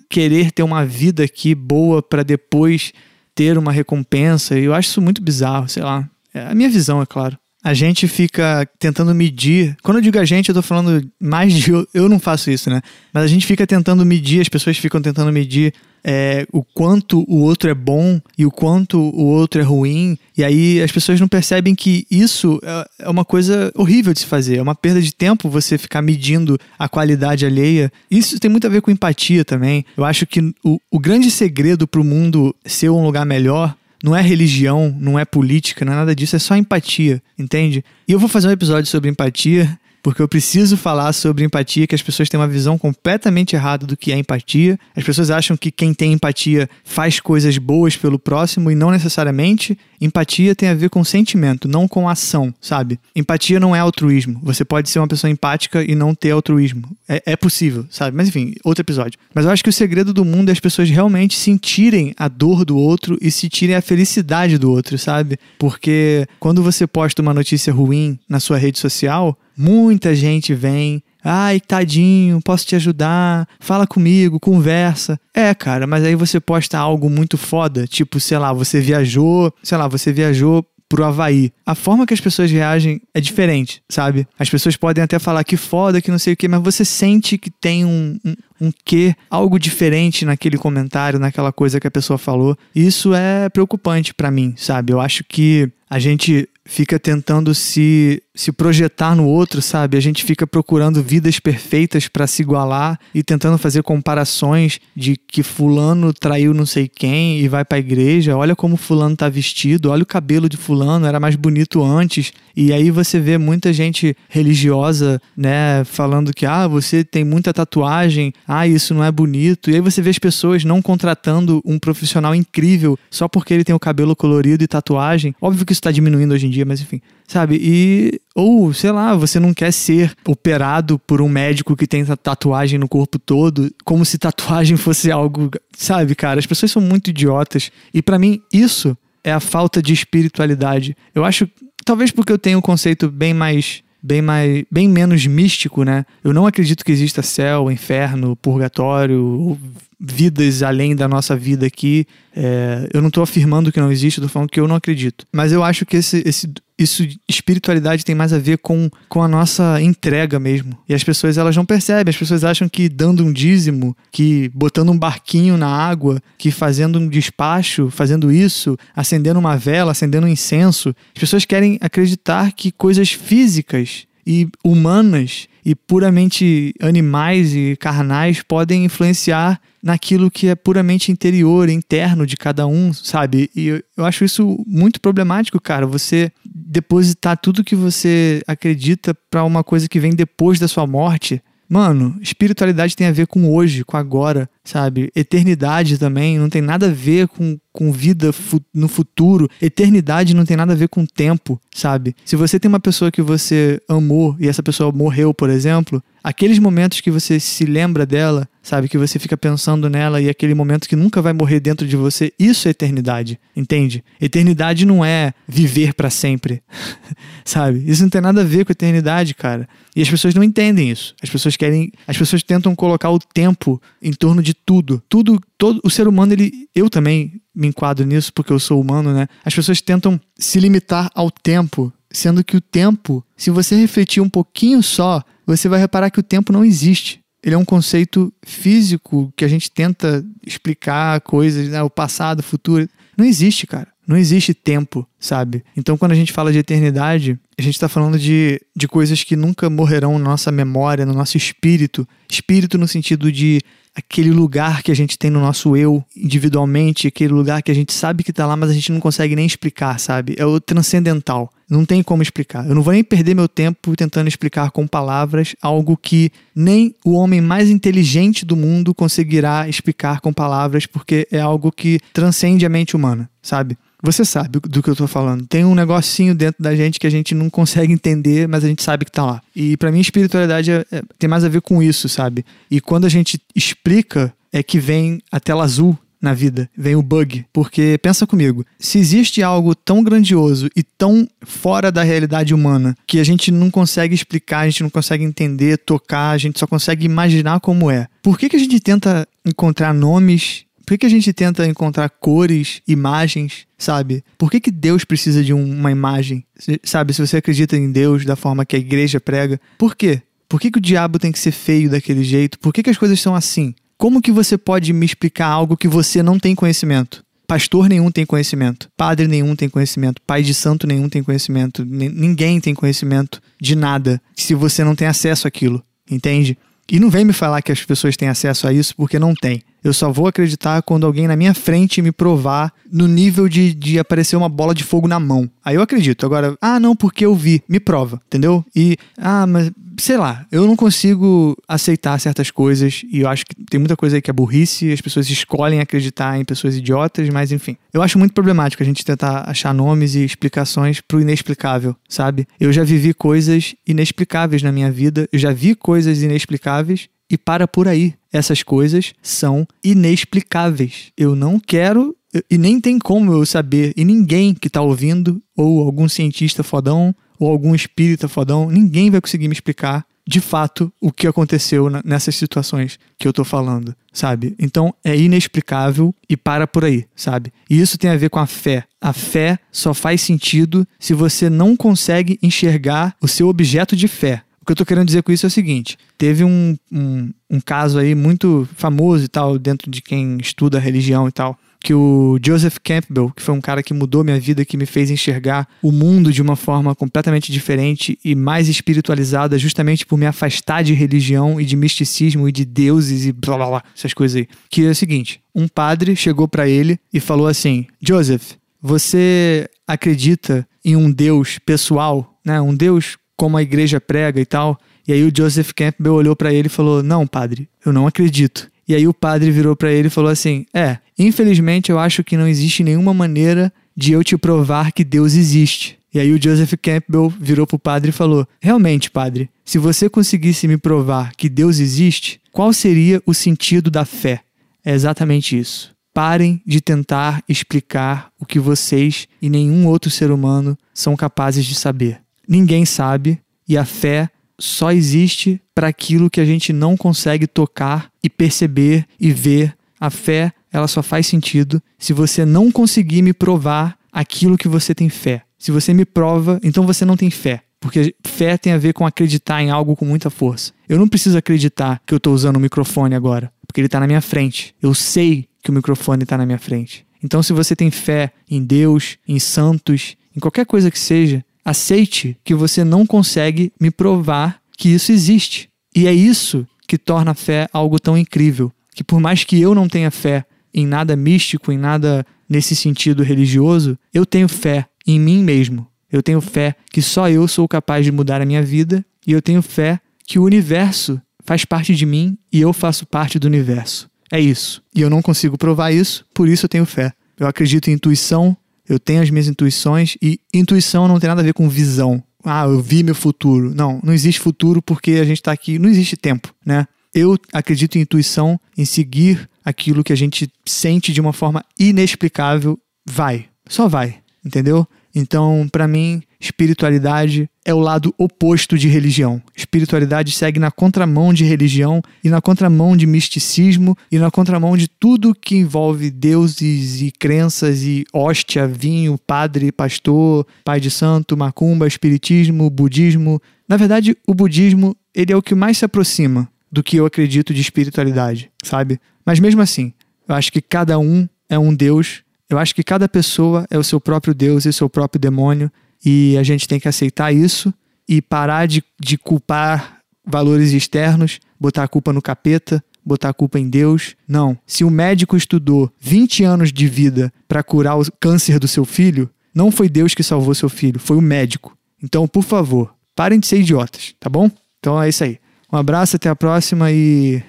querer 0.10 0.52
ter 0.52 0.64
uma 0.64 0.86
vida 0.86 1.24
aqui 1.24 1.56
boa 1.56 2.02
para 2.02 2.24
depois 2.24 2.92
ter 3.34 3.58
uma 3.58 3.72
recompensa. 3.72 4.60
E 4.60 4.66
eu 4.66 4.74
acho 4.74 4.90
isso 4.90 5.02
muito 5.02 5.22
bizarro, 5.22 5.70
sei 5.70 5.84
lá. 5.84 6.10
É 6.34 6.48
a 6.48 6.56
minha 6.56 6.70
visão, 6.70 7.02
é 7.02 7.06
claro 7.06 7.38
a 7.66 7.74
gente 7.74 8.08
fica 8.08 8.70
tentando 8.78 9.14
medir. 9.16 9.76
Quando 9.82 9.98
eu 9.98 10.02
digo 10.04 10.20
a 10.20 10.24
gente, 10.24 10.50
eu 10.50 10.54
tô 10.54 10.62
falando 10.62 11.04
mais 11.20 11.52
de. 11.52 11.72
Eu, 11.96 12.08
não 12.08 12.20
faço 12.20 12.52
isso, 12.52 12.70
né? 12.70 12.80
Mas 13.12 13.24
a 13.24 13.28
gente 13.28 13.44
fica 13.44 13.66
tentando 13.66 14.06
medir, 14.06 14.40
as 14.40 14.48
pessoas 14.48 14.78
ficam 14.78 15.02
tentando 15.02 15.32
medir 15.32 15.74
é, 16.08 16.46
o 16.52 16.64
quanto 16.64 17.26
o 17.28 17.42
outro 17.42 17.68
é 17.68 17.74
bom 17.74 18.22
e 18.38 18.46
o 18.46 18.52
quanto 18.52 19.00
o 19.00 19.26
outro 19.26 19.60
é 19.60 19.64
ruim. 19.64 20.16
E 20.38 20.44
aí 20.44 20.80
as 20.80 20.92
pessoas 20.92 21.20
não 21.20 21.28
percebem 21.28 21.74
que 21.74 22.06
isso 22.12 22.60
é, 22.64 23.06
é 23.06 23.10
uma 23.10 23.26
coisa 23.26 23.72
horrível 23.76 24.14
de 24.14 24.20
se 24.20 24.28
fazer. 24.28 24.58
É 24.58 24.62
uma 24.62 24.76
perda 24.76 25.02
de 25.02 25.12
tempo 25.12 25.50
você 25.50 25.80
ficar 25.80 26.04
medindo 26.04 26.60
a 26.78 26.88
qualidade 26.88 27.44
alheia. 27.44 27.92
Isso 28.10 28.40
tem 28.40 28.52
muito 28.52 28.68
a 28.68 28.70
ver 28.70 28.82
com 28.82 28.92
empatia 28.92 29.44
também. 29.44 29.84
Eu 29.98 30.06
acho 30.06 30.28
que 30.28 30.42
o, 30.64 30.80
o 30.92 31.00
grande 31.00 31.32
segredo 31.32 31.88
para 31.88 32.02
o 32.02 32.06
mundo 32.06 32.56
ser 32.64 32.90
um 32.90 33.04
lugar 33.04 33.26
melhor 33.26 33.76
não 34.04 34.16
é 34.16 34.22
religião, 34.22 34.96
não 35.00 35.18
é 35.18 35.26
política, 35.26 35.84
não 35.84 35.94
é 35.94 35.96
nada 35.96 36.16
disso, 36.16 36.36
é 36.36 36.40
só 36.40 36.56
empatia, 36.56 37.20
entende? 37.40 37.84
E 38.08 38.12
eu 38.12 38.20
vou 38.20 38.30
fazer 38.30 38.48
um 38.48 38.52
episódio 38.52 38.86
sobre 38.86 39.10
empatia 39.10 39.80
porque 40.06 40.22
eu 40.22 40.28
preciso 40.28 40.78
falar 40.78 41.12
sobre 41.14 41.44
empatia, 41.44 41.88
que 41.88 41.96
as 41.96 42.02
pessoas 42.04 42.30
têm 42.30 42.40
uma 42.40 42.48
visão 42.48 42.78
completamente 42.78 43.56
errada 43.56 43.88
do 43.88 43.98
que 43.98 44.12
é 44.12 44.16
empatia. 44.20 44.80
As 44.96 45.04
pessoas 45.04 45.32
acham 45.32 45.58
que 45.58 45.72
quem 45.72 45.96
tem 45.96 46.14
empatia 46.14 46.70
faz 46.84 47.20
coisas 47.20 47.58
boas 47.58 47.98
pelo 47.98 48.20
próximo 48.20 48.70
e 48.70 48.76
não 48.76 48.92
necessariamente. 48.92 49.76
Empatia 50.00 50.54
tem 50.54 50.70
a 50.70 50.76
ver 50.76 50.92
com 50.92 51.04
sentimento, 51.04 51.68
não 51.68 51.88
com 51.88 52.08
ação, 52.08 52.54
sabe? 52.62 53.00
Empatia 53.16 53.60
não 53.60 53.76
é 53.76 53.80
altruísmo. 53.80 54.40
Você 54.44 54.64
pode 54.64 54.92
ser 54.92 55.00
uma 55.00 55.08
pessoa 55.08 55.32
empática 55.32 55.84
e 55.84 55.96
não 55.96 56.14
ter 56.14 56.30
altruísmo. 56.30 56.88
É, 57.10 57.24
é 57.26 57.36
possível, 57.36 57.88
sabe? 57.90 58.16
Mas 58.16 58.28
enfim, 58.28 58.54
outro 58.64 58.84
episódio. 58.84 59.18
Mas 59.34 59.46
eu 59.46 59.52
acho 59.52 59.64
que 59.64 59.72
o 59.72 59.74
segredo 59.74 60.14
do 60.14 60.24
mundo 60.24 60.50
é 60.50 60.52
as 60.52 60.60
pessoas 60.60 60.88
realmente 60.88 61.36
sentirem 61.36 62.14
a 62.16 62.28
dor 62.28 62.64
do 62.64 62.78
outro 62.78 63.18
e 63.20 63.32
sentirem 63.32 63.76
a 63.76 63.82
felicidade 63.82 64.60
do 64.60 64.70
outro, 64.70 65.00
sabe? 65.00 65.40
Porque 65.58 66.28
quando 66.40 66.62
você 66.62 66.86
posta 66.86 67.24
uma 67.24 67.34
notícia 67.34 67.74
ruim 67.74 68.20
na 68.30 68.40
sua 68.40 68.60
rede 68.60 68.78
social, 68.78 69.36
Muita 69.58 70.14
gente 70.16 70.54
vem, 70.54 71.02
ai, 71.24 71.60
tadinho, 71.60 72.40
posso 72.42 72.66
te 72.66 72.76
ajudar, 72.76 73.48
fala 73.60 73.88
comigo, 73.88 74.40
conversa. 74.40 75.20
É, 75.34 75.54
cara, 75.54 75.88
mas 75.88 76.04
aí 76.04 76.16
você 76.16 76.40
posta 76.40 76.78
algo 76.78 77.10
muito 77.10 77.38
foda, 77.38 77.88
tipo, 77.88 78.20
sei 78.20 78.38
lá, 78.38 78.54
você 78.54 78.80
viajou, 78.80 79.54
sei 79.64 79.78
lá, 79.78 79.88
você 79.88 80.12
viajou 80.12 80.66
pro 80.88 81.04
Havaí. 81.04 81.52
A 81.66 81.76
forma 81.76 82.06
que 82.06 82.14
as 82.14 82.22
pessoas 82.22 82.52
reagem 82.52 83.02
é 83.14 83.20
diferente, 83.20 83.82
sabe? 83.90 84.28
As 84.38 84.50
pessoas 84.50 84.76
podem 84.76 85.04
até 85.04 85.18
falar 85.20 85.44
que 85.44 85.58
foda, 85.58 86.02
que 86.02 86.12
não 86.12 86.20
sei 86.20 86.34
o 86.34 86.38
que, 86.38 86.48
mas 86.48 86.62
você 86.62 86.86
sente 86.86 87.38
que 87.38 87.50
tem 87.50 87.84
um, 87.86 88.20
um, 88.24 88.36
um 88.62 88.72
quê, 88.84 89.16
algo 89.30 89.60
diferente 89.60 90.26
naquele 90.26 90.58
comentário, 90.58 91.20
naquela 91.20 91.52
coisa 91.52 91.80
que 91.80 91.88
a 91.88 91.92
pessoa 91.92 92.18
falou. 92.18 92.58
Isso 92.74 93.14
é 93.14 93.50
preocupante 93.50 94.14
para 94.14 94.32
mim, 94.32 94.54
sabe? 94.56 94.94
Eu 94.94 95.02
acho 95.02 95.24
que 95.28 95.70
a 95.90 96.00
gente 96.00 96.48
fica 96.66 97.00
tentando 97.00 97.54
se, 97.54 98.22
se 98.34 98.52
projetar 98.52 99.16
no 99.16 99.28
outro, 99.28 99.62
sabe? 99.62 99.98
A 99.98 100.00
gente 100.02 100.24
fica 100.24 100.48
procurando 100.48 101.02
vidas 101.02 101.40
perfeitas 101.40 102.08
para 102.08 102.26
se 102.26 102.42
igualar 102.42 103.00
e 103.14 103.22
tentando 103.22 103.58
fazer 103.58 103.84
comparações 103.84 104.80
de 104.96 105.16
que 105.16 105.44
fulano 105.44 106.12
traiu 106.12 106.54
não 106.54 106.66
sei 106.66 106.88
quem 106.88 107.40
e 107.40 107.48
vai 107.48 107.64
para 107.64 107.78
a 107.78 107.80
igreja, 107.80 108.36
olha 108.36 108.56
como 108.56 108.78
fulano 108.78 109.16
tá 109.16 109.30
vestido, 109.30 109.92
olha 109.92 110.02
o 110.02 110.08
cabelo 110.08 110.50
de 110.50 110.58
fulano, 110.58 111.06
era 111.06 111.20
mais 111.20 111.36
bonito 111.36 111.84
antes. 111.84 112.34
E 112.56 112.74
aí 112.74 112.90
você 112.90 113.20
vê 113.20 113.38
muita 113.38 113.72
gente 113.72 114.18
religiosa, 114.28 115.22
né, 115.38 115.84
falando 115.84 116.34
que 116.34 116.46
ah, 116.46 116.68
você 116.68 117.04
tem 117.04 117.24
muita 117.24 117.54
tatuagem, 117.54 118.34
ah, 118.48 118.68
isso 118.68 118.94
não 118.94 119.04
é 119.04 119.12
bonito. 119.12 119.70
E 119.70 119.76
aí 119.76 119.82
você 119.82 120.02
vê 120.02 120.10
as 120.10 120.20
pessoas 120.20 120.64
não 120.64 120.82
contratando 120.82 121.62
um 121.64 121.78
profissional 121.78 122.34
incrível 122.34 122.98
só 123.12 123.28
porque 123.28 123.54
ele 123.54 123.64
tem 123.64 123.76
o 123.76 123.80
cabelo 123.80 124.16
colorido 124.16 124.64
e 124.64 124.68
tatuagem. 124.68 125.36
Óbvio 125.40 125.66
que 125.66 125.74
isso 125.74 125.80
está 125.80 125.92
diminuindo 125.92 126.34
hoje 126.34 126.48
em 126.48 126.55
dia, 126.56 126.66
mas 126.66 126.82
enfim, 126.82 127.02
sabe? 127.28 127.60
E 127.62 128.20
ou, 128.34 128.74
sei 128.74 128.92
lá, 128.92 129.16
você 129.16 129.40
não 129.40 129.54
quer 129.54 129.72
ser 129.72 130.14
operado 130.28 130.98
por 131.00 131.22
um 131.22 131.30
médico 131.30 131.76
que 131.76 131.88
tem 131.88 132.04
tatuagem 132.06 132.80
no 132.80 132.88
corpo 132.88 133.20
todo, 133.20 133.72
como 133.84 134.06
se 134.06 134.18
tatuagem 134.18 134.76
fosse 134.78 135.12
algo, 135.12 135.52
sabe, 135.78 136.16
cara? 136.16 136.40
As 136.40 136.46
pessoas 136.46 136.72
são 136.72 136.82
muito 136.82 137.10
idiotas. 137.10 137.72
E 137.94 138.02
para 138.02 138.20
mim 138.20 138.42
isso 138.52 138.98
é 139.24 139.32
a 139.32 139.40
falta 139.40 139.82
de 139.82 139.94
espiritualidade. 139.94 140.96
Eu 141.14 141.26
acho, 141.26 141.50
talvez 141.84 142.12
porque 142.12 142.32
eu 142.32 142.38
tenho 142.38 142.60
um 142.60 142.62
conceito 142.62 143.10
bem 143.10 143.34
mais 143.34 143.84
bem 144.02 144.22
mais 144.22 144.64
bem 144.72 144.88
menos 144.88 145.26
místico, 145.26 145.84
né? 145.84 146.06
Eu 146.24 146.32
não 146.32 146.46
acredito 146.46 146.86
que 146.86 146.92
exista 146.92 147.24
céu, 147.24 147.72
inferno, 147.72 148.36
purgatório, 148.36 149.58
vidas 150.00 150.64
além 150.64 150.96
da 150.96 151.08
nossa 151.08 151.36
vida 151.36 151.66
aqui. 151.66 152.06
É, 152.36 152.90
eu 152.94 153.02
não 153.02 153.08
estou 153.08 153.24
afirmando 153.24 153.72
que 153.72 153.80
não 153.80 153.92
existe, 153.92 154.20
estou 154.20 154.30
falando 154.30 154.50
que 154.50 154.60
eu 154.60 154.68
não 154.68 154.76
acredito. 154.76 155.26
Mas 155.32 155.52
eu 155.52 155.64
acho 155.64 155.86
que 155.86 155.98
esse, 155.98 156.22
esse, 156.26 156.52
isso, 156.78 157.08
espiritualidade 157.28 158.04
tem 158.04 158.14
mais 158.14 158.34
a 158.34 158.38
ver 158.38 158.58
com, 158.58 158.90
com 159.08 159.24
a 159.24 159.28
nossa 159.28 159.82
entrega 159.82 160.40
mesmo. 160.40 160.78
E 160.88 160.94
as 160.94 161.04
pessoas 161.04 161.38
elas 161.38 161.56
não 161.56 161.66
percebem, 161.66 162.10
as 162.10 162.18
pessoas 162.18 162.44
acham 162.44 162.68
que 162.68 162.90
dando 162.90 163.24
um 163.24 163.32
dízimo, 163.32 163.96
que 164.12 164.50
botando 164.54 164.92
um 164.92 164.98
barquinho 164.98 165.58
na 165.58 165.68
água, 165.68 166.22
que 166.38 166.52
fazendo 166.52 167.00
um 167.00 167.08
despacho, 167.08 167.90
fazendo 167.90 168.32
isso, 168.32 168.78
acendendo 168.96 169.40
uma 169.40 169.56
vela, 169.56 169.92
acendendo 169.92 170.28
um 170.28 170.30
incenso, 170.30 170.90
as 171.16 171.20
pessoas 171.20 171.46
querem 171.46 171.78
acreditar 171.82 172.52
que 172.52 172.72
coisas 172.72 173.12
físicas 173.12 174.06
e 174.28 174.48
humanas 174.64 175.48
e 175.66 175.74
puramente 175.74 176.74
animais 176.80 177.56
e 177.56 177.76
carnais 177.78 178.44
podem 178.44 178.86
influenciar 178.86 179.60
naquilo 179.82 180.30
que 180.30 180.48
é 180.48 180.56
puramente 180.56 181.12
interior, 181.12 181.70
interno 181.70 182.26
de 182.26 182.38
cada 182.38 182.68
um, 182.68 182.94
sabe? 182.94 183.50
E 183.56 183.68
eu, 183.98 184.06
acho 184.06 184.24
isso 184.24 184.64
muito 184.68 185.02
problemático, 185.02 185.60
cara. 185.60 185.88
Você 185.88 186.32
depositar 186.46 187.38
tudo 187.38 187.64
que 187.64 187.76
você 187.76 188.42
acredita 188.48 189.16
para 189.30 189.44
uma 189.44 189.64
coisa 189.64 189.90
que 189.90 190.00
vem 190.00 190.14
depois 190.14 190.60
da 190.60 190.68
sua 190.68 190.86
morte, 190.86 191.42
Mano, 191.68 192.16
espiritualidade 192.22 192.96
tem 192.96 193.08
a 193.08 193.12
ver 193.12 193.26
com 193.28 193.52
hoje, 193.52 193.84
com 193.84 193.98
agora, 193.98 194.50
sabe? 194.66 195.12
Eternidade 195.16 195.98
também 195.98 196.38
não 196.40 196.50
tem 196.50 196.62
nada 196.62 196.88
a 196.88 196.92
ver 196.92 197.28
com, 197.28 197.58
com 197.72 197.92
vida 197.92 198.34
fu 198.34 198.60
no 198.74 198.88
futuro. 198.88 199.50
Eternidade 199.62 200.36
não 200.36 200.44
tem 200.44 200.58
nada 200.58 200.74
a 200.74 200.76
ver 200.76 200.90
com 200.90 201.06
tempo, 201.06 201.62
sabe? 201.74 202.16
Se 202.26 202.36
você 202.36 202.60
tem 202.60 202.68
uma 202.68 202.80
pessoa 202.80 203.12
que 203.12 203.22
você 203.22 203.80
amou 203.88 204.36
e 204.40 204.50
essa 204.50 204.64
pessoa 204.64 204.92
morreu, 204.92 205.34
por 205.34 205.50
exemplo, 205.50 206.04
aqueles 206.26 206.58
momentos 206.58 207.02
que 207.02 207.12
você 207.12 207.40
se 207.40 207.66
lembra 207.66 208.04
dela, 208.04 208.50
sabe? 208.64 208.90
Que 208.90 208.98
você 208.98 209.20
fica 209.20 209.38
pensando 209.38 209.88
nela 209.88 210.20
e 210.20 210.28
aquele 210.28 210.56
momento 210.56 210.90
que 210.90 210.96
nunca 210.96 211.22
vai 211.22 211.34
morrer 211.34 211.60
dentro 211.60 211.88
de 211.88 211.96
você, 211.96 212.34
isso 212.40 212.68
é 212.68 212.72
eternidade, 212.72 213.40
entende? 213.56 214.04
Eternidade 214.20 214.88
não 214.88 215.06
é 215.06 215.36
viver 215.48 215.94
para 215.94 216.10
sempre, 216.10 216.64
sabe? 217.46 217.84
Isso 217.86 218.02
não 218.02 218.10
tem 218.10 218.22
nada 218.22 218.42
a 218.42 218.44
ver 218.44 218.66
com 218.66 218.72
eternidade, 218.72 219.36
cara. 219.36 219.70
E 219.96 220.02
as 220.02 220.10
pessoas 220.10 220.34
não 220.34 220.44
entendem 220.44 220.90
isso. 220.90 221.14
As 221.22 221.30
pessoas 221.30 221.56
querem, 221.56 221.92
as 222.08 222.18
pessoas 222.18 222.42
tentam 222.42 222.76
colocar 222.76 223.12
o 223.12 223.20
tempo 223.20 223.80
em 224.02 224.12
torno 224.12 224.42
de 224.42 224.55
tudo. 224.66 225.02
Tudo, 225.10 225.40
todo 225.58 225.80
o 225.84 225.90
ser 225.90 226.08
humano, 226.08 226.34
ele, 226.34 226.68
eu 226.74 226.90
também 226.90 227.42
me 227.54 227.68
enquadro 227.68 228.06
nisso 228.06 228.34
porque 228.34 228.52
eu 228.52 228.60
sou 228.60 228.80
humano, 228.80 229.14
né? 229.14 229.28
As 229.44 229.54
pessoas 229.54 229.82
tentam 229.82 230.20
se 230.38 230.60
limitar 230.60 231.10
ao 231.14 231.32
tempo, 231.32 231.92
sendo 232.12 232.44
que 232.44 232.58
o 232.58 232.62
tempo, 232.62 233.26
se 233.36 233.50
você 233.50 233.76
refletir 233.76 234.22
um 234.22 234.30
pouquinho 234.30 234.82
só, 234.82 235.24
você 235.46 235.70
vai 235.70 235.80
reparar 235.80 236.10
que 236.10 236.20
o 236.20 236.24
tempo 236.24 236.52
não 236.52 236.66
existe. 236.66 237.20
Ele 237.44 237.54
é 237.54 237.58
um 237.58 237.66
conceito 237.66 238.34
físico 238.44 239.32
que 239.38 239.46
a 239.46 239.48
gente 239.48 239.70
tenta 239.70 240.26
explicar 240.46 241.22
coisas, 241.22 241.70
né? 241.70 241.82
o 241.84 241.90
passado, 241.90 242.40
o 242.40 242.44
futuro. 242.44 242.90
Não 243.16 243.24
existe, 243.24 243.68
cara. 243.68 243.88
Não 244.08 244.18
existe 244.18 244.54
tempo, 244.54 245.08
sabe? 245.20 245.64
Então, 245.76 245.98
quando 245.98 246.12
a 246.12 246.16
gente 246.16 246.32
fala 246.32 246.52
de 246.52 246.60
eternidade, 246.60 247.40
a 247.58 247.62
gente 247.62 247.74
está 247.74 247.90
falando 247.90 248.20
de, 248.20 248.62
de 248.76 248.88
coisas 248.88 249.24
que 249.24 249.36
nunca 249.36 249.70
morrerão 249.70 250.20
na 250.20 250.26
nossa 250.26 250.52
memória, 250.52 251.06
no 251.06 251.14
nosso 251.14 251.38
espírito. 251.38 252.08
Espírito 252.30 252.78
no 252.78 252.88
sentido 252.88 253.32
de 253.32 253.62
aquele 253.96 254.30
lugar 254.30 254.84
que 254.84 254.92
a 254.92 254.96
gente 254.96 255.18
tem 255.18 255.32
no 255.32 255.40
nosso 255.40 255.76
eu 255.78 256.04
individualmente, 256.16 257.08
aquele 257.08 257.34
lugar 257.34 257.64
que 257.64 257.72
a 257.72 257.76
gente 257.76 257.94
sabe 257.94 258.24
que 258.24 258.32
está 258.32 258.46
lá, 258.46 258.58
mas 258.58 258.70
a 258.70 258.74
gente 258.74 258.92
não 258.92 259.00
consegue 259.00 259.36
nem 259.36 259.46
explicar, 259.46 260.00
sabe? 260.00 260.36
É 260.38 260.46
o 260.46 260.60
transcendental. 260.60 261.50
Não 261.68 261.84
tem 261.86 262.04
como 262.04 262.22
explicar. 262.22 262.68
Eu 262.68 262.76
não 262.76 262.84
vou 262.84 262.94
nem 262.94 263.04
perder 263.04 263.34
meu 263.34 263.48
tempo 263.48 263.96
tentando 263.96 264.28
explicar 264.28 264.70
com 264.70 264.86
palavras 264.86 265.56
algo 265.62 265.98
que 265.98 266.32
nem 266.56 266.94
o 267.04 267.14
homem 267.14 267.42
mais 267.42 267.70
inteligente 267.70 268.46
do 268.46 268.56
mundo 268.56 268.94
conseguirá 268.94 269.68
explicar 269.68 270.20
com 270.20 270.32
palavras, 270.32 270.86
porque 270.86 271.28
é 271.32 271.40
algo 271.40 271.72
que 271.72 272.00
transcende 272.14 272.66
a 272.66 272.70
mente 272.70 272.96
humana, 272.96 273.30
sabe? 273.42 273.78
Você 274.06 274.24
sabe 274.24 274.60
do 274.60 274.84
que 274.84 274.90
eu 274.90 274.96
tô 274.96 275.08
falando. 275.08 275.48
Tem 275.48 275.66
um 275.66 275.74
negocinho 275.74 276.36
dentro 276.36 276.62
da 276.62 276.76
gente 276.76 277.00
que 277.00 277.08
a 277.08 277.10
gente 277.10 277.34
não 277.34 277.50
consegue 277.50 277.92
entender, 277.92 278.48
mas 278.48 278.64
a 278.64 278.68
gente 278.68 278.84
sabe 278.84 279.04
que 279.04 279.12
tá 279.12 279.26
lá. 279.26 279.42
E 279.56 279.76
para 279.78 279.92
mim, 279.92 280.00
espiritualidade 280.00 280.72
é, 280.72 280.86
é, 280.92 281.02
tem 281.18 281.28
mais 281.28 281.44
a 281.44 281.50
ver 281.50 281.62
com 281.62 281.82
isso, 281.82 282.08
sabe? 282.08 282.46
E 282.70 282.80
quando 282.80 283.06
a 283.06 283.10
gente 283.10 283.42
explica, 283.56 284.32
é 284.54 284.62
que 284.62 284.80
vem 284.80 285.22
a 285.32 285.40
tela 285.40 285.64
azul 285.64 285.98
na 286.22 286.34
vida, 286.34 286.70
vem 286.76 286.96
o 286.96 287.02
bug. 287.02 287.46
Porque 287.54 287.98
pensa 288.02 288.26
comigo, 288.26 288.66
se 288.80 288.98
existe 288.98 289.44
algo 289.44 289.76
tão 289.76 290.04
grandioso 290.04 290.70
e 290.76 290.84
tão 290.84 291.28
fora 291.42 291.92
da 291.92 292.04
realidade 292.04 292.54
humana 292.54 292.96
que 293.06 293.20
a 293.20 293.24
gente 293.24 293.52
não 293.52 293.70
consegue 293.70 294.16
explicar, 294.16 294.60
a 294.60 294.70
gente 294.70 294.84
não 294.84 294.90
consegue 294.90 295.24
entender, 295.24 295.78
tocar, 295.78 296.32
a 296.32 296.38
gente 296.38 296.60
só 296.60 296.68
consegue 296.68 297.06
imaginar 297.06 297.60
como 297.60 297.92
é. 297.92 298.08
Por 298.22 298.38
que, 298.38 298.50
que 298.50 298.56
a 298.56 298.60
gente 298.60 298.80
tenta 298.80 299.28
encontrar 299.46 299.94
nomes 299.94 300.65
por 300.86 300.94
que, 300.94 301.00
que 301.00 301.06
a 301.08 301.10
gente 301.10 301.34
tenta 301.34 301.66
encontrar 301.66 302.10
cores, 302.10 302.82
imagens, 302.88 303.66
sabe? 303.78 304.24
Por 304.38 304.52
que, 304.52 304.60
que 304.60 304.70
Deus 304.70 305.04
precisa 305.04 305.44
de 305.44 305.52
um, 305.52 305.64
uma 305.64 305.92
imagem? 305.92 306.46
Sabe, 306.84 307.14
se 307.14 307.26
você 307.26 307.38
acredita 307.38 307.76
em 307.76 307.92
Deus 307.92 308.24
da 308.24 308.36
forma 308.36 308.66
que 308.66 308.76
a 308.76 308.80
igreja 308.80 309.20
prega, 309.20 309.60
por 309.80 309.96
quê? 309.96 310.22
Por 310.48 310.62
que, 310.62 310.70
que 310.70 310.78
o 310.78 310.82
diabo 310.82 311.18
tem 311.18 311.32
que 311.32 311.40
ser 311.40 311.52
feio 311.52 311.90
daquele 311.90 312.24
jeito? 312.24 312.60
Por 312.60 312.72
que, 312.72 312.84
que 312.84 312.90
as 312.92 312.98
coisas 312.98 313.20
são 313.20 313.34
assim? 313.34 313.74
Como 313.98 314.22
que 314.22 314.32
você 314.32 314.58
pode 314.58 314.94
me 314.94 315.06
explicar 315.06 315.48
algo 315.48 315.76
que 315.76 315.88
você 315.88 316.22
não 316.22 316.38
tem 316.38 316.54
conhecimento? 316.54 317.26
Pastor 317.48 317.88
nenhum 317.88 318.12
tem 318.12 318.26
conhecimento, 318.26 318.90
padre 318.98 319.28
nenhum 319.28 319.56
tem 319.56 319.70
conhecimento, 319.70 320.22
pai 320.26 320.42
de 320.42 320.54
santo 320.54 320.88
nenhum 320.88 321.08
tem 321.08 321.22
conhecimento, 321.22 321.86
ninguém 321.86 322.60
tem 322.60 322.74
conhecimento 322.74 323.40
de 323.62 323.76
nada 323.76 324.20
se 324.36 324.56
você 324.56 324.84
não 324.84 324.96
tem 324.96 325.08
acesso 325.08 325.48
àquilo, 325.48 325.84
entende? 326.10 326.58
E 326.92 327.00
não 327.00 327.10
vem 327.10 327.24
me 327.24 327.34
falar 327.34 327.62
que 327.62 327.72
as 327.72 327.84
pessoas 327.84 328.18
têm 328.18 328.28
acesso 328.28 328.68
a 328.68 328.74
isso 328.74 328.96
porque 328.96 329.20
não 329.20 329.34
tem. 329.34 329.62
Eu 329.86 329.94
só 329.94 330.12
vou 330.12 330.26
acreditar 330.26 330.82
quando 330.82 331.06
alguém 331.06 331.28
na 331.28 331.36
minha 331.36 331.54
frente 331.54 332.02
me 332.02 332.12
provar 332.12 332.74
no 332.92 333.08
nível 333.08 333.48
de, 333.48 333.72
de 333.72 334.00
aparecer 334.00 334.36
uma 334.36 334.50
bola 334.50 334.74
de 334.74 334.84
fogo 334.84 335.08
na 335.08 335.20
mão. 335.20 335.48
Aí 335.64 335.76
eu 335.76 335.82
acredito. 335.84 336.26
Agora, 336.26 336.58
ah, 336.60 336.80
não, 336.80 336.96
porque 336.96 337.24
eu 337.24 337.36
vi. 337.36 337.62
Me 337.70 337.80
prova, 337.80 338.20
entendeu? 338.26 338.66
E, 338.76 338.98
ah, 339.16 339.46
mas 339.46 339.72
sei 340.00 340.18
lá, 340.18 340.46
eu 340.52 340.66
não 340.66 340.76
consigo 340.76 341.56
aceitar 341.68 342.20
certas 342.20 342.52
coisas 342.52 343.04
e 343.12 343.22
eu 343.22 343.30
acho 343.30 343.46
que 343.46 343.56
tem 343.70 343.80
muita 343.80 343.96
coisa 343.96 344.18
aí 344.18 344.22
que 344.22 344.30
é 344.30 344.34
burrice, 344.34 344.92
as 344.92 345.02
pessoas 345.02 345.30
escolhem 345.30 345.80
acreditar 345.80 346.40
em 346.40 346.44
pessoas 346.44 346.76
idiotas, 346.76 347.30
mas 347.30 347.52
enfim. 347.52 347.78
Eu 347.94 348.02
acho 348.02 348.20
muito 348.20 348.34
problemático 348.34 348.82
a 348.84 348.86
gente 348.86 349.06
tentar 349.06 349.50
achar 349.50 349.74
nomes 349.74 350.16
e 350.16 350.26
explicações 350.26 351.00
pro 351.00 351.22
inexplicável, 351.22 351.96
sabe? 352.10 352.48
Eu 352.60 352.74
já 352.74 352.84
vivi 352.84 353.14
coisas 353.14 353.76
inexplicáveis 353.88 354.62
na 354.64 354.72
minha 354.72 354.92
vida, 354.92 355.28
eu 355.32 355.40
já 355.40 355.52
vi 355.52 355.76
coisas 355.76 356.22
inexplicáveis 356.22 357.08
e 357.30 357.38
para 357.38 357.68
por 357.68 357.88
aí. 357.88 358.14
Essas 358.32 358.64
coisas 358.64 359.14
são 359.22 359.68
inexplicáveis. 359.84 361.12
Eu 361.18 361.36
não 361.36 361.60
quero 361.60 362.16
e 362.50 362.58
nem 362.58 362.80
tem 362.80 363.00
como 363.00 363.32
eu 363.32 363.46
saber, 363.46 363.94
e 363.96 364.04
ninguém 364.04 364.54
que 364.54 364.68
está 364.68 364.82
ouvindo, 364.82 365.42
ou 365.56 365.82
algum 365.82 366.10
cientista 366.10 366.64
fodão, 366.64 367.16
ou 367.40 367.50
algum 367.50 367.74
espírita 367.74 368.28
fodão, 368.28 368.70
ninguém 368.70 369.10
vai 369.10 369.22
conseguir 369.22 369.48
me 369.48 369.54
explicar 369.54 370.06
de 370.28 370.42
fato 370.42 370.92
o 371.00 371.12
que 371.12 371.28
aconteceu 371.28 371.88
nessas 372.04 372.36
situações 372.36 372.98
que 373.18 373.28
eu 373.28 373.34
tô 373.34 373.44
falando, 373.44 373.96
sabe? 374.12 374.56
Então 374.58 374.94
é 375.04 375.16
inexplicável 375.16 376.16
e 376.28 376.36
para 376.36 376.66
por 376.66 376.84
aí, 376.84 377.06
sabe? 377.16 377.54
E 377.70 377.80
isso 377.80 377.98
tem 377.98 378.10
a 378.10 378.18
ver 378.18 378.30
com 378.30 378.40
a 378.40 378.48
fé. 378.48 378.86
A 379.00 379.14
fé 379.14 379.60
só 379.72 379.94
faz 379.94 380.22
sentido 380.22 380.88
se 381.00 381.14
você 381.14 381.48
não 381.48 381.76
consegue 381.76 382.40
enxergar 382.42 383.16
o 383.22 383.28
seu 383.28 383.48
objeto 383.48 383.96
de 383.96 384.08
fé. 384.08 384.42
O 384.66 384.68
que 384.68 384.72
eu 384.72 384.78
tô 384.78 384.84
querendo 384.84 385.06
dizer 385.06 385.22
com 385.22 385.32
isso 385.32 385.46
é 385.46 385.48
o 385.48 385.52
seguinte: 385.52 385.96
teve 386.18 386.44
um, 386.44 386.76
um, 386.92 387.32
um 387.48 387.60
caso 387.60 388.00
aí 388.00 388.16
muito 388.16 388.68
famoso 388.76 389.24
e 389.24 389.28
tal, 389.28 389.60
dentro 389.60 389.92
de 389.92 390.02
quem 390.02 390.38
estuda 390.42 390.80
religião 390.80 391.28
e 391.28 391.32
tal, 391.32 391.56
que 391.80 391.94
o 391.94 392.40
Joseph 392.44 392.78
Campbell, 392.84 393.32
que 393.36 393.44
foi 393.44 393.54
um 393.54 393.62
cara 393.62 393.84
que 393.84 393.94
mudou 393.94 394.24
minha 394.24 394.40
vida, 394.40 394.66
que 394.66 394.76
me 394.76 394.88
fez 394.88 395.12
enxergar 395.12 395.68
o 395.84 395.92
mundo 395.92 396.34
de 396.34 396.42
uma 396.42 396.56
forma 396.56 396.96
completamente 396.96 397.52
diferente 397.52 398.18
e 398.26 398.34
mais 398.34 398.68
espiritualizada, 398.68 399.56
justamente 399.60 400.04
por 400.04 400.18
me 400.18 400.26
afastar 400.26 400.84
de 400.84 400.96
religião 400.96 401.62
e 401.62 401.64
de 401.64 401.76
misticismo 401.76 402.50
e 402.50 402.52
de 402.52 402.66
deuses 402.66 403.28
e 403.28 403.32
blá 403.32 403.58
blá 403.58 403.68
blá, 403.68 403.84
essas 403.96 404.16
coisas 404.16 404.38
aí. 404.38 404.48
Que 404.68 404.84
é 404.84 404.90
o 404.90 404.96
seguinte: 404.96 405.40
um 405.54 405.68
padre 405.68 406.16
chegou 406.16 406.48
para 406.48 406.68
ele 406.68 407.00
e 407.14 407.20
falou 407.20 407.46
assim: 407.46 407.86
Joseph, 408.02 408.54
você 408.82 409.70
acredita 409.88 410.68
em 410.84 410.96
um 410.96 411.12
Deus 411.12 411.60
pessoal, 411.60 412.40
né? 412.44 412.60
Um 412.60 412.74
Deus 412.74 413.16
como 413.36 413.58
a 413.58 413.62
igreja 413.62 414.00
prega 414.00 414.40
e 414.40 414.46
tal. 414.46 414.80
E 415.08 415.14
aí 415.14 415.24
o 415.24 415.32
Joseph 415.36 415.72
Campbell 415.74 416.14
olhou 416.14 416.36
para 416.36 416.54
ele 416.54 416.68
e 416.68 416.70
falou: 416.70 417.04
Não, 417.04 417.28
padre, 417.28 417.70
eu 417.86 417.94
não 417.94 418.08
acredito. 418.08 418.70
E 418.88 418.94
aí 418.94 419.08
o 419.08 419.14
padre 419.14 419.52
virou 419.52 419.76
para 419.76 419.92
ele 419.92 420.08
e 420.08 420.12
falou 420.12 420.30
assim: 420.30 420.66
É, 420.74 420.98
infelizmente 421.18 421.92
eu 421.92 422.00
acho 422.00 422.24
que 422.24 422.38
não 422.38 422.48
existe 422.48 422.84
nenhuma 422.84 423.14
maneira 423.14 423.72
de 423.96 424.12
eu 424.12 424.24
te 424.24 424.38
provar 424.38 424.92
que 424.92 425.04
Deus 425.04 425.34
existe. 425.34 425.98
E 426.14 426.20
aí 426.20 426.32
o 426.32 426.42
Joseph 426.42 426.74
Campbell 426.82 427.34
virou 427.40 427.68
pro 427.68 427.80
padre 427.80 428.10
e 428.10 428.14
falou: 428.14 428.48
Realmente, 428.60 429.12
padre, 429.12 429.50
se 429.64 429.78
você 429.78 430.10
conseguisse 430.10 430.68
me 430.68 430.78
provar 430.78 431.34
que 431.36 431.50
Deus 431.50 431.80
existe, 431.80 432.40
qual 432.52 432.72
seria 432.74 433.22
o 433.26 433.34
sentido 433.34 433.92
da 433.92 434.06
fé? 434.06 434.42
É 434.84 434.94
exatamente 434.94 435.58
isso. 435.58 435.94
Parem 436.14 436.62
de 436.66 436.80
tentar 436.80 437.44
explicar 437.50 438.30
o 438.40 438.46
que 438.46 438.60
vocês 438.60 439.28
e 439.42 439.50
nenhum 439.50 439.86
outro 439.86 440.10
ser 440.10 440.32
humano 440.32 440.78
são 440.94 441.16
capazes 441.16 441.66
de 441.66 441.76
saber 441.76 442.25
ninguém 442.48 442.86
sabe 442.86 443.40
e 443.68 443.78
a 443.78 443.86
fé 443.86 444.30
só 444.60 444.92
existe 444.92 445.62
para 445.74 445.88
aquilo 445.88 446.30
que 446.30 446.40
a 446.40 446.46
gente 446.46 446.72
não 446.72 446.96
consegue 446.96 447.48
tocar 447.48 448.10
e 448.24 448.30
perceber 448.30 449.06
e 449.20 449.32
ver. 449.32 449.76
A 450.00 450.10
fé, 450.10 450.52
ela 450.72 450.88
só 450.88 451.02
faz 451.02 451.26
sentido 451.26 451.82
se 451.98 452.14
você 452.14 452.46
não 452.46 452.72
conseguir 452.72 453.22
me 453.22 453.34
provar 453.34 453.98
aquilo 454.12 454.58
que 454.58 454.68
você 454.68 454.94
tem 454.94 455.10
fé. 455.10 455.44
Se 455.58 455.72
você 455.72 455.94
me 455.94 456.06
prova, 456.06 456.60
então 456.64 456.86
você 456.86 457.06
não 457.06 457.18
tem 457.18 457.30
fé. 457.30 457.62
Porque 457.80 458.16
fé 458.26 458.58
tem 458.58 458.74
a 458.74 458.78
ver 458.78 458.94
com 458.94 459.06
acreditar 459.06 459.62
em 459.62 459.70
algo 459.70 459.96
com 459.96 460.06
muita 460.06 460.30
força. 460.30 460.74
Eu 460.88 460.98
não 460.98 461.08
preciso 461.08 461.38
acreditar 461.38 462.02
que 462.06 462.14
eu 462.14 462.18
estou 462.18 462.34
usando 462.34 462.58
o 462.58 462.60
microfone 462.60 463.16
agora, 463.16 463.52
porque 463.68 463.80
ele 463.80 463.88
está 463.88 464.00
na 464.00 464.08
minha 464.08 464.22
frente. 464.22 464.76
Eu 464.82 464.94
sei 464.94 465.48
que 465.62 465.70
o 465.70 465.74
microfone 465.74 466.24
está 466.24 466.38
na 466.38 466.46
minha 466.46 466.60
frente. 466.60 467.06
Então, 467.24 467.42
se 467.42 467.54
você 467.54 467.76
tem 467.76 467.90
fé 467.90 468.32
em 468.50 468.64
Deus, 468.64 469.18
em 469.28 469.40
santos, 469.40 470.16
em 470.36 470.40
qualquer 470.40 470.66
coisa 470.66 470.92
que 470.92 471.00
seja, 471.00 471.44
Aceite 471.66 472.38
que 472.44 472.54
você 472.54 472.84
não 472.84 473.06
consegue 473.06 473.74
me 473.82 473.90
provar 473.90 474.62
que 474.78 474.90
isso 474.90 475.12
existe. 475.12 475.68
E 475.96 476.08
é 476.08 476.14
isso 476.14 476.68
que 476.88 476.98
torna 476.98 477.32
a 477.32 477.36
fé 477.36 477.68
algo 477.74 478.00
tão 478.00 478.16
incrível. 478.16 478.72
Que 478.94 479.04
por 479.04 479.20
mais 479.20 479.44
que 479.44 479.60
eu 479.60 479.74
não 479.74 479.88
tenha 479.88 480.12
fé 480.12 480.46
em 480.74 480.86
nada 480.86 481.16
místico, 481.16 481.72
em 481.72 481.78
nada 481.78 482.26
nesse 482.48 482.76
sentido 482.76 483.24
religioso, 483.24 483.98
eu 484.14 484.26
tenho 484.26 484.48
fé 484.48 484.86
em 485.08 485.20
mim 485.20 485.44
mesmo. 485.44 485.88
Eu 486.12 486.22
tenho 486.22 486.40
fé 486.40 486.76
que 486.92 487.02
só 487.02 487.30
eu 487.30 487.48
sou 487.48 487.68
capaz 487.68 488.06
de 488.06 488.12
mudar 488.12 488.42
a 488.42 488.46
minha 488.46 488.62
vida 488.62 489.04
e 489.26 489.32
eu 489.32 489.42
tenho 489.42 489.62
fé 489.62 490.00
que 490.26 490.38
o 490.38 490.44
universo 490.44 491.20
faz 491.44 491.66
parte 491.66 491.96
de 491.96 492.06
mim 492.06 492.38
e 492.52 492.62
eu 492.62 492.72
faço 492.74 493.06
parte 493.06 493.40
do 493.40 493.48
universo. 493.48 494.10
É 494.32 494.40
isso. 494.40 494.82
E 494.94 495.02
eu 495.02 495.10
não 495.10 495.22
consigo 495.22 495.58
provar 495.58 495.92
isso, 495.92 496.26
por 496.34 496.48
isso 496.48 496.66
eu 496.66 496.70
tenho 496.70 496.86
fé. 496.86 497.14
Eu 497.40 497.48
acredito 497.48 497.90
em 497.90 497.94
intuição, 497.94 498.56
eu 498.88 499.00
tenho 499.00 499.22
as 499.22 499.30
minhas 499.30 499.48
intuições 499.48 500.16
e 500.22 500.40
intuição 500.54 501.08
não 501.08 501.20
tem 501.20 501.28
nada 501.28 501.42
a 501.42 501.44
ver 501.44 501.54
com 501.54 501.68
visão. 501.68 502.24
Ah, 502.44 502.66
eu 502.66 502.82
vi 502.82 503.04
meu 503.04 503.16
futuro. 503.16 503.74
Não, 503.74 504.00
não 504.04 504.14
existe 504.14 504.40
futuro 504.40 504.82
porque 504.82 505.14
a 505.14 505.26
gente 505.26 505.38
está 505.38 505.52
aqui, 505.52 505.80
não 505.80 505.90
existe 505.90 506.16
tempo, 506.16 506.54
né? 506.66 506.88
Eu 507.14 507.38
acredito 507.54 507.98
em 507.98 508.02
intuição, 508.02 508.60
em 508.78 508.86
seguir 508.86 509.50
aquilo 509.64 510.04
que 510.04 510.14
a 510.14 510.18
gente 510.18 510.52
sente 510.66 511.12
de 511.12 511.22
uma 511.22 511.34
forma 511.34 511.64
inexplicável. 511.80 512.78
Vai, 513.06 513.46
só 513.68 513.88
vai, 513.88 514.20
entendeu? 514.46 514.88
Então, 515.16 515.68
para 515.72 515.88
mim, 515.88 516.22
espiritualidade 516.46 517.50
é 517.64 517.74
o 517.74 517.80
lado 517.80 518.14
oposto 518.18 518.78
de 518.78 518.88
religião. 518.88 519.42
Espiritualidade 519.56 520.32
segue 520.32 520.60
na 520.60 520.72
contramão 520.72 521.34
de 521.34 521.44
religião 521.44 522.02
e 522.24 522.30
na 522.30 522.42
contramão 522.42 522.96
de 522.96 523.06
misticismo 523.08 523.98
e 524.12 524.18
na 524.18 524.30
contramão 524.30 524.78
de 524.78 524.88
tudo 524.88 525.34
que 525.34 525.58
envolve 525.58 526.12
deuses 526.12 527.02
e 527.02 527.12
crenças 527.12 527.84
e 527.84 528.06
hóstia, 528.14 528.68
vinho, 528.68 529.18
padre, 529.18 529.72
pastor, 529.72 530.46
pai 530.64 530.80
de 530.80 530.92
santo, 530.92 531.36
macumba, 531.36 531.88
espiritismo, 531.88 532.70
budismo. 532.70 533.42
Na 533.68 533.78
verdade, 533.78 534.16
o 534.28 534.34
budismo, 534.34 534.96
ele 535.14 535.34
é 535.34 535.36
o 535.36 535.42
que 535.42 535.56
mais 535.56 535.78
se 535.78 535.86
aproxima 535.86 536.48
do 536.72 536.84
que 536.84 536.98
eu 536.98 537.06
acredito 537.06 537.54
de 537.54 537.62
espiritualidade, 537.62 538.52
sabe? 538.64 539.00
Mas 539.26 539.40
mesmo 539.40 539.62
assim, 539.62 539.94
eu 540.28 540.36
acho 540.36 540.52
que 540.52 540.62
cada 540.62 541.00
um 541.00 541.28
é 541.50 541.58
um 541.58 541.74
deus 541.74 542.24
eu 542.50 542.60
acho 542.60 542.76
que 542.76 542.84
cada 542.84 543.10
pessoa 543.10 543.66
é 543.72 543.78
o 543.78 543.84
seu 543.84 544.00
próprio 544.00 544.34
Deus 544.34 544.66
e 544.66 544.70
o 544.70 544.74
seu 544.74 544.88
próprio 544.88 545.20
demônio, 545.20 545.72
e 546.06 546.38
a 546.38 546.44
gente 546.44 546.68
tem 546.68 546.80
que 546.80 546.88
aceitar 546.88 547.34
isso 547.34 547.74
e 548.08 548.22
parar 548.22 548.68
de, 548.68 548.84
de 549.00 549.18
culpar 549.18 550.00
valores 550.26 550.72
externos, 550.72 551.40
botar 551.60 551.84
a 551.84 551.88
culpa 551.88 552.14
no 552.14 552.22
capeta, 552.22 552.84
botar 553.04 553.30
a 553.30 553.34
culpa 553.34 553.60
em 553.60 553.70
Deus. 553.70 554.16
Não. 554.28 554.58
Se 554.66 554.84
o 554.84 554.92
médico 554.92 555.36
estudou 555.36 555.92
20 556.00 556.44
anos 556.44 556.72
de 556.72 556.88
vida 556.88 557.34
para 557.48 557.64
curar 557.64 557.98
o 557.98 558.12
câncer 558.20 558.60
do 558.60 558.68
seu 558.68 558.86
filho, 558.86 559.30
não 559.54 559.72
foi 559.72 559.88
Deus 559.90 560.14
que 560.14 560.24
salvou 560.24 560.54
seu 560.54 560.70
filho, 560.70 561.00
foi 561.00 561.18
o 561.18 561.22
médico. 561.22 561.78
Então, 562.04 562.28
por 562.28 562.44
favor, 562.44 562.94
parem 563.16 563.40
de 563.40 563.48
ser 563.48 563.60
idiotas, 563.60 564.14
tá 564.20 564.30
bom? 564.30 564.52
Então 564.80 565.02
é 565.02 565.10
isso 565.10 565.24
aí. 565.24 565.40
Um 565.72 565.78
abraço, 565.78 566.16
até 566.16 566.30
a 566.30 566.36
próxima 566.36 566.92
e 566.92 567.42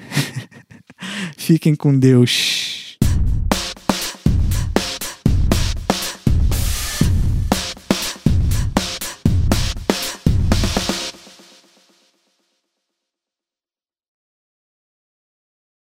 fiquem 1.37 1.75
com 1.75 1.99
Deus. 1.99 2.75